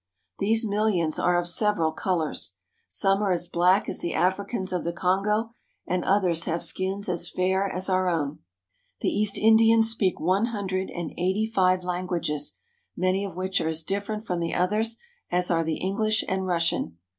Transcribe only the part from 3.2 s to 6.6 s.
are as black as the Africans of the Kongo, and others